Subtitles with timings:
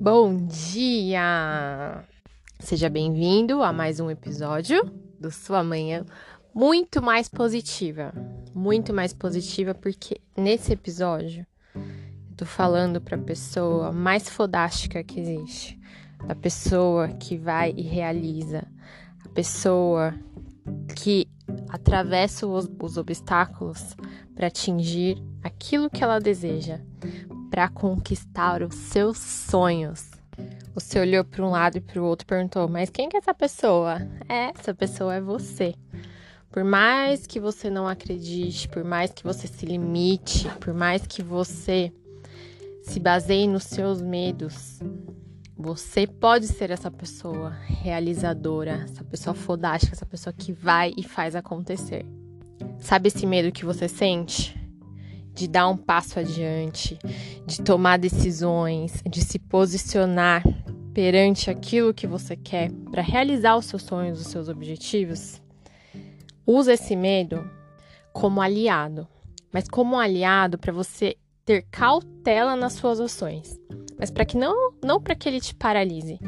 [0.00, 2.02] Bom dia!
[2.58, 4.82] Seja bem-vindo a mais um episódio
[5.20, 6.06] do Sua Manhã
[6.54, 8.10] muito mais positiva.
[8.54, 15.20] Muito mais positiva porque nesse episódio eu tô falando para a pessoa mais fodástica que
[15.20, 15.78] existe,
[16.26, 18.66] a pessoa que vai e realiza,
[19.22, 20.14] a pessoa
[20.96, 21.28] que
[21.68, 23.94] atravessa os, os obstáculos
[24.34, 26.80] para atingir aquilo que ela deseja,
[27.50, 30.10] para conquistar os seus sonhos.
[30.74, 33.18] Você olhou para um lado e para o outro e perguntou: Mas quem que é
[33.18, 34.00] essa pessoa?
[34.28, 35.74] É, essa pessoa é você.
[36.50, 41.22] Por mais que você não acredite, por mais que você se limite, por mais que
[41.22, 41.92] você
[42.82, 44.80] se baseie nos seus medos,
[45.56, 51.36] você pode ser essa pessoa realizadora, essa pessoa fodástica, essa pessoa que vai e faz
[51.36, 52.04] acontecer.
[52.78, 54.59] Sabe esse medo que você sente?
[55.34, 56.98] De dar um passo adiante,
[57.46, 60.42] de tomar decisões, de se posicionar
[60.92, 65.40] perante aquilo que você quer para realizar os seus sonhos, os seus objetivos?
[66.46, 67.48] Usa esse medo
[68.12, 69.06] como aliado,
[69.52, 73.58] mas como aliado para você ter cautela nas suas ações,
[73.98, 76.18] mas para que não não para que ele te paralise.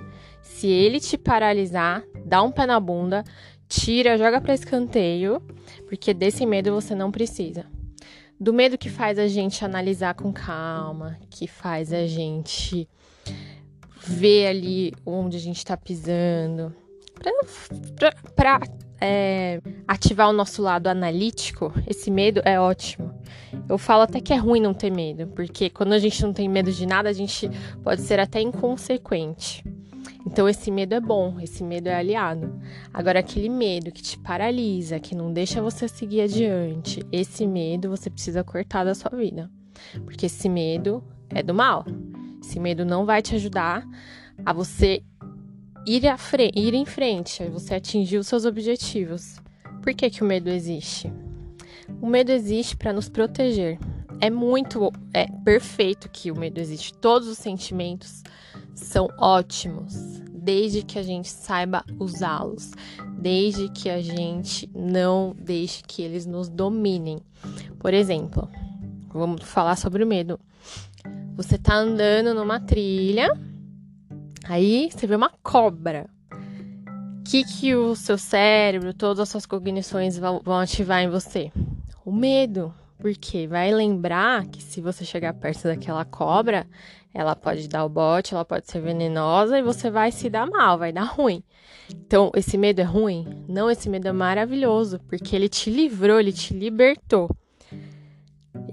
[0.42, 3.25] Se ele te paralisar, dá um pé na bunda,
[3.69, 5.41] tira, joga para escanteio,
[5.89, 7.66] porque desse medo você não precisa.
[8.43, 12.89] Do medo que faz a gente analisar com calma, que faz a gente
[14.05, 16.75] ver ali onde a gente está pisando,
[18.34, 18.59] para
[19.01, 23.15] é, ativar o nosso lado analítico, esse medo é ótimo.
[23.69, 26.49] Eu falo até que é ruim não ter medo, porque quando a gente não tem
[26.49, 27.49] medo de nada, a gente
[27.81, 29.65] pode ser até inconsequente.
[30.27, 32.61] Então esse medo é bom, esse medo é aliado.
[32.92, 38.09] Agora aquele medo que te paralisa, que não deixa você seguir adiante, esse medo você
[38.09, 39.50] precisa cortar da sua vida.
[40.05, 41.84] Porque esse medo é do mal.
[42.41, 43.87] Esse medo não vai te ajudar
[44.45, 45.03] a você
[45.87, 46.16] ir, à
[46.54, 49.37] ir em frente, a você atingir os seus objetivos.
[49.83, 51.12] Por que, que o medo existe?
[52.00, 53.78] O medo existe para nos proteger.
[54.21, 56.94] É muito, é perfeito que o medo existe.
[56.94, 58.22] Todos os sentimentos
[58.75, 59.94] são ótimos,
[60.33, 62.72] desde que a gente saiba usá-los,
[63.19, 67.21] desde que a gente não deixe que eles nos dominem.
[67.78, 68.49] Por exemplo,
[69.12, 70.38] vamos falar sobre o medo.
[71.37, 73.31] Você tá andando numa trilha
[74.49, 76.09] Aí você vê uma cobra.
[76.31, 81.53] O que, que o seu cérebro, todas as suas cognições vão, ativar em você?
[82.04, 82.75] O medo.
[82.99, 86.66] Porque vai lembrar que se você chegar perto daquela cobra,
[87.15, 90.78] ela pode dar o bote, ela pode ser venenosa e você vai se dar mal,
[90.78, 91.43] vai dar ruim.
[91.91, 93.45] Então, esse medo é ruim?
[93.49, 97.28] Não, esse medo é maravilhoso, porque ele te livrou, ele te libertou.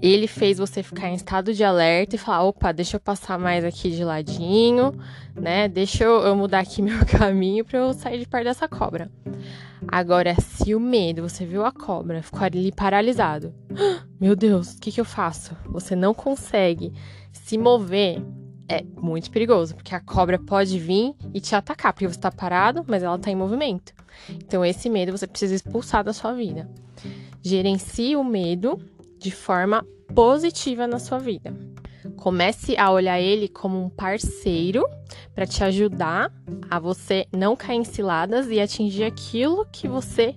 [0.00, 3.64] Ele fez você ficar em estado de alerta e falar: opa, deixa eu passar mais
[3.64, 4.92] aqui de ladinho,
[5.34, 5.68] né?
[5.68, 9.10] Deixa eu, eu mudar aqui meu caminho para eu sair de perto dessa cobra.
[9.88, 13.54] Agora, se o medo, você viu a cobra, ficou ali paralisado.
[14.20, 15.56] Meu Deus, o que, que eu faço?
[15.66, 16.92] Você não consegue
[17.32, 18.22] se mover.
[18.68, 22.84] É muito perigoso, porque a cobra pode vir e te atacar, porque você está parado,
[22.86, 23.92] mas ela está em movimento.
[24.28, 26.70] Então, esse medo você precisa expulsar da sua vida.
[27.42, 28.78] Gerencie o medo
[29.18, 31.52] de forma positiva na sua vida.
[32.16, 34.84] Comece a olhar ele como um parceiro
[35.34, 36.32] para te ajudar
[36.70, 40.34] a você não cair em ciladas e atingir aquilo que você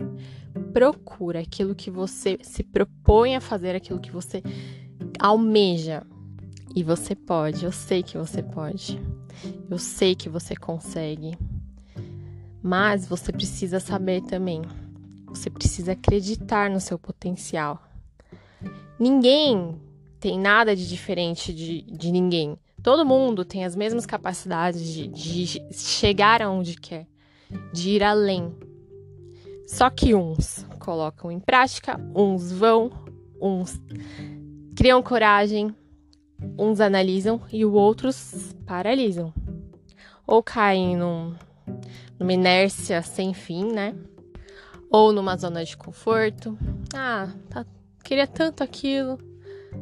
[0.74, 4.41] procura, aquilo que você se propõe a fazer, aquilo que você
[5.19, 6.03] almeja.
[6.75, 9.00] E você pode, eu sei que você pode.
[9.69, 11.38] Eu sei que você consegue.
[12.62, 14.62] Mas você precisa saber também.
[15.28, 17.81] Você precisa acreditar no seu potencial.
[19.00, 19.80] Ninguém
[20.23, 22.57] tem nada de diferente de, de ninguém.
[22.81, 27.06] Todo mundo tem as mesmas capacidades de, de chegar aonde quer,
[27.73, 28.56] de ir além.
[29.67, 32.89] Só que uns colocam em prática, uns vão,
[33.41, 33.78] uns
[34.77, 35.75] criam coragem,
[36.57, 39.33] uns analisam e os outros paralisam.
[40.25, 41.36] Ou caem num,
[42.18, 43.94] numa inércia sem fim, né?
[44.89, 46.57] Ou numa zona de conforto.
[46.95, 47.65] Ah, tá
[48.03, 49.18] Queria tanto aquilo,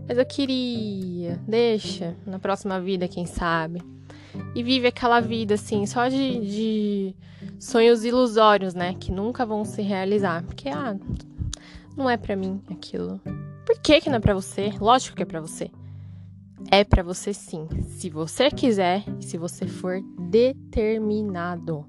[0.07, 1.39] mas eu queria.
[1.47, 3.81] Deixa, na próxima vida, quem sabe.
[4.55, 7.15] E vive aquela vida assim, só de, de
[7.59, 8.95] sonhos ilusórios, né?
[8.99, 10.43] Que nunca vão se realizar.
[10.43, 10.97] Porque, ah,
[11.95, 13.19] não é para mim aquilo.
[13.65, 14.73] Por que, que não é pra você?
[14.79, 15.69] Lógico que é pra você.
[16.69, 17.67] É para você sim.
[17.87, 21.85] Se você quiser e se você for determinado.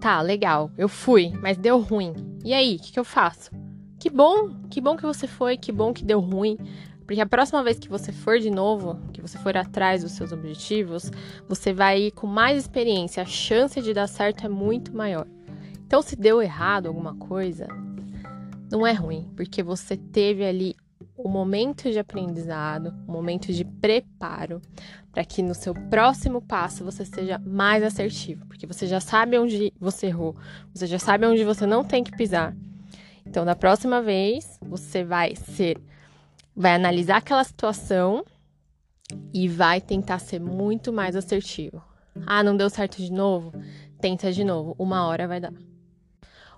[0.00, 0.70] Tá, legal.
[0.76, 2.12] Eu fui, mas deu ruim.
[2.44, 3.50] E aí, o que, que eu faço?
[3.98, 6.58] Que bom, que bom que você foi, que bom que deu ruim.
[7.06, 10.32] Porque a próxima vez que você for de novo, que você for atrás dos seus
[10.32, 11.10] objetivos,
[11.48, 15.26] você vai ir com mais experiência, a chance de dar certo é muito maior.
[15.86, 17.68] Então, se deu errado alguma coisa,
[18.70, 20.74] não é ruim, porque você teve ali
[21.16, 24.60] o um momento de aprendizado, o um momento de preparo,
[25.12, 29.72] para que no seu próximo passo você seja mais assertivo, porque você já sabe onde
[29.78, 30.36] você errou,
[30.74, 32.54] você já sabe onde você não tem que pisar.
[33.36, 35.78] Então, da próxima vez, você vai ser
[36.56, 38.24] vai analisar aquela situação
[39.30, 41.84] e vai tentar ser muito mais assertivo.
[42.24, 43.52] Ah, não deu certo de novo?
[44.00, 45.52] Tenta de novo, uma hora vai dar.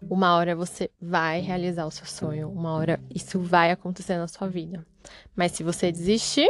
[0.00, 4.46] Uma hora você vai realizar o seu sonho, uma hora isso vai acontecer na sua
[4.46, 4.86] vida.
[5.34, 6.48] Mas se você desistir,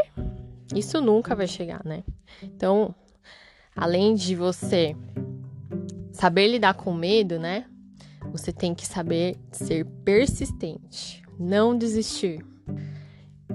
[0.74, 2.04] isso nunca vai chegar, né?
[2.42, 2.94] Então,
[3.74, 4.94] além de você
[6.12, 7.64] saber lidar com medo, né?
[8.32, 12.44] Você tem que saber ser persistente, não desistir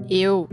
[0.08, 0.48] eu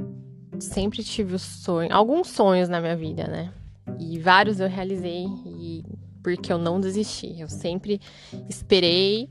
[0.59, 3.51] sempre tive o sonho, alguns sonhos na minha vida, né?
[3.99, 5.83] E vários eu realizei e
[6.23, 7.39] porque eu não desisti.
[7.39, 7.99] Eu sempre
[8.47, 9.29] esperei,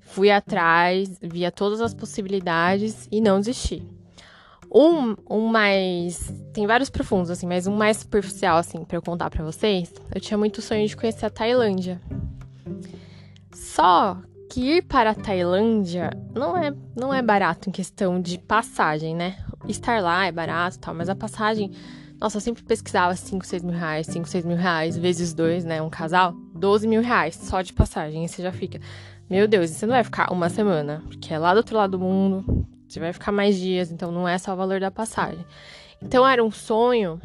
[0.00, 3.82] fui atrás, via todas as possibilidades e não desisti.
[4.74, 6.32] Um, um mais.
[6.52, 9.92] Tem vários profundos, assim, mas um mais superficial, assim, para eu contar para vocês.
[10.14, 12.00] Eu tinha muito sonho de conhecer a Tailândia.
[13.74, 14.18] Só
[14.50, 19.42] que ir para a Tailândia não é, não é barato em questão de passagem, né?
[19.66, 21.72] Estar lá é barato e tal, mas a passagem.
[22.20, 25.80] Nossa, eu sempre pesquisava 5, 6 mil reais, 5, 6 mil reais, vezes dois, né?
[25.80, 28.26] Um casal, 12 mil reais só de passagem.
[28.26, 28.78] E você já fica,
[29.30, 31.98] meu Deus, você não vai ficar uma semana, porque é lá do outro lado do
[31.98, 35.46] mundo, você vai ficar mais dias, então não é só o valor da passagem.
[36.02, 37.18] Então era um sonho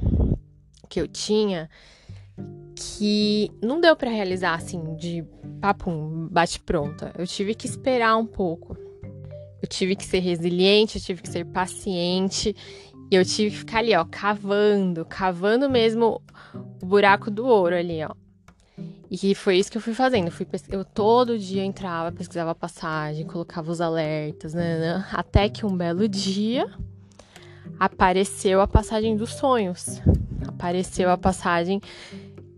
[0.87, 1.69] que eu tinha
[2.77, 5.25] que não deu para realizar assim de
[5.59, 7.11] papum, bate pronta.
[7.17, 8.77] Eu tive que esperar um pouco.
[9.61, 12.55] Eu tive que ser resiliente, eu tive que ser paciente.
[13.09, 16.21] E eu tive que ficar ali, ó, cavando, cavando mesmo
[16.81, 18.11] o buraco do ouro ali, ó.
[19.09, 20.27] E foi isso que eu fui fazendo.
[20.27, 20.63] Eu, fui pes...
[20.69, 25.75] eu todo dia entrava, pesquisava a passagem, colocava os alertas, né, né, até que um
[25.75, 26.69] belo dia
[27.79, 30.01] apareceu a passagem dos sonhos.
[30.47, 31.81] Apareceu a passagem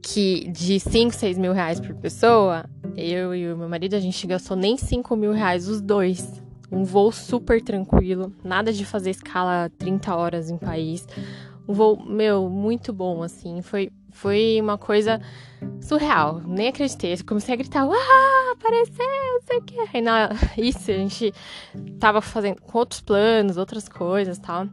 [0.01, 2.65] que de 5, 6 mil reais por pessoa,
[2.95, 6.41] eu e o meu marido, a gente gastou nem 5 mil reais os dois.
[6.71, 11.07] Um voo super tranquilo, nada de fazer escala 30 horas em país.
[11.67, 13.61] Um voo, meu, muito bom, assim.
[13.61, 15.19] Foi, foi uma coisa
[15.81, 16.41] surreal.
[16.45, 17.13] Nem acreditei.
[17.13, 19.77] Eu comecei a gritar, ah, apareceu, não sei o quê.
[19.93, 21.33] Aí na, isso, a gente
[21.99, 24.67] tava fazendo com outros planos, outras coisas e tal.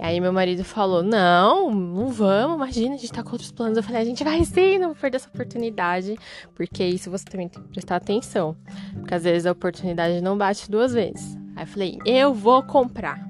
[0.00, 3.76] E aí meu marido falou: Não, não vamos, imagina, a gente tá com outros planos.
[3.76, 6.16] Eu falei: A gente vai sim, não perder essa oportunidade,
[6.54, 8.56] porque isso você também tem que prestar atenção,
[8.94, 11.36] porque às vezes a oportunidade não bate duas vezes.
[11.54, 13.28] Aí eu falei: Eu vou comprar.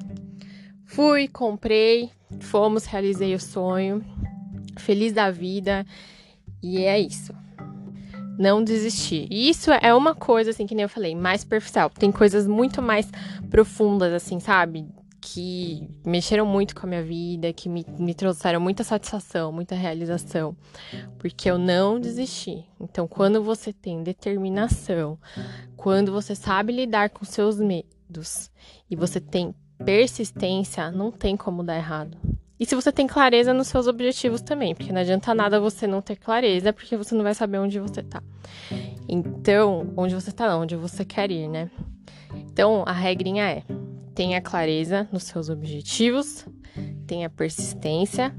[0.86, 4.04] Fui, comprei, fomos, realizei o sonho,
[4.78, 5.84] feliz da vida,
[6.62, 7.34] e é isso.
[8.38, 9.26] Não desistir.
[9.28, 11.90] Isso é uma coisa, assim, que nem eu falei, mais superficial.
[11.90, 13.10] Tem coisas muito mais
[13.50, 14.88] profundas, assim, sabe?
[15.20, 20.56] Que mexeram muito com a minha vida, que me, me trouxeram muita satisfação, muita realização,
[21.18, 22.64] porque eu não desisti.
[22.80, 25.18] Então, quando você tem determinação,
[25.76, 28.50] quando você sabe lidar com seus medos
[28.90, 32.16] e você tem persistência, não tem como dar errado.
[32.58, 36.02] E se você tem clareza nos seus objetivos também, porque não adianta nada você não
[36.02, 38.22] ter clareza, porque você não vai saber onde você tá.
[39.08, 41.70] Então, onde você tá, onde você quer ir, né?
[42.34, 43.62] Então, a regrinha é:
[44.20, 46.44] tenha clareza nos seus objetivos,
[47.06, 48.36] tenha persistência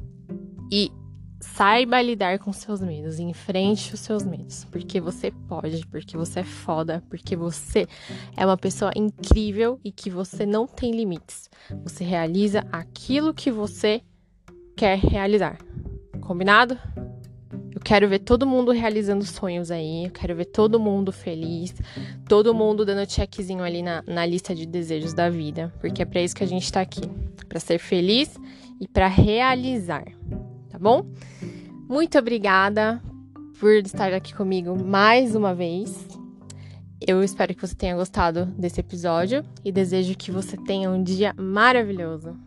[0.72, 0.92] e
[1.40, 6.44] saiba lidar com seus medos, enfrente os seus medos, porque você pode, porque você é
[6.44, 7.88] foda, porque você
[8.38, 11.50] é uma pessoa incrível e que você não tem limites.
[11.84, 14.04] Você realiza aquilo que você
[14.78, 15.58] quer realizar.
[16.22, 16.78] Combinado?
[17.74, 20.06] Eu quero ver todo mundo realizando sonhos aí.
[20.06, 21.74] Eu quero ver todo mundo feliz.
[22.28, 25.74] Todo mundo dando checkzinho ali na, na lista de desejos da vida.
[25.80, 27.02] Porque é para isso que a gente tá aqui.
[27.48, 28.38] para ser feliz
[28.80, 30.06] e para realizar.
[30.70, 31.06] Tá bom?
[31.88, 33.02] Muito obrigada
[33.60, 36.08] por estar aqui comigo mais uma vez.
[37.00, 41.34] Eu espero que você tenha gostado desse episódio e desejo que você tenha um dia
[41.38, 42.38] maravilhoso.